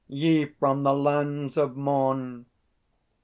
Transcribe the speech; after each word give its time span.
Ye 0.09 0.45
from 0.45 0.81
the 0.81 0.95
lands 0.95 1.57
of 1.57 1.77
Morn! 1.77 2.47